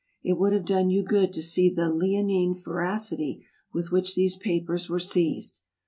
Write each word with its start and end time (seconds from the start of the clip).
It 0.23 0.33
would 0.39 0.51
have 0.51 0.65
done 0.65 0.89
you 0.89 1.03
good 1.03 1.31
to 1.33 1.43
see 1.43 1.69
the 1.69 1.87
leonine 1.87 2.55
voracity 2.55 3.45
with 3.71 3.91
which 3.91 4.15
these 4.15 4.35
papers 4.35 4.89
were 4.89 4.97
seized. 4.97 5.61